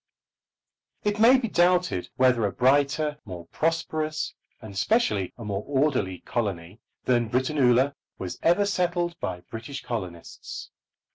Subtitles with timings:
[1.03, 6.79] It may be doubted whether a brighter, more prosperous, and specially a more orderly colony
[7.03, 10.71] than Britannula was ever settled by British colonists.